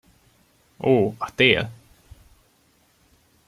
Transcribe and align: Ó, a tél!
Ó, 0.77 1.13
a 1.19 1.31
tél! 1.35 1.69